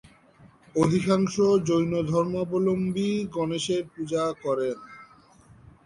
[0.75, 1.35] অধিকাংশ
[1.67, 4.77] জৈন ধর্মাবলম্বী গণেশের পূজা করেন।